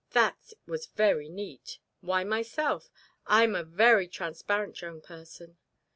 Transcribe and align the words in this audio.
"That 0.13 0.53
was 0.65 0.87
very 0.87 1.29
neat. 1.29 1.77
Why 1.99 2.23
myself? 2.23 2.89
I 3.27 3.43
am 3.43 3.53
a 3.53 3.63
very 3.63 4.07
transparent 4.07 4.81
young 4.81 4.99
person." 4.99 5.59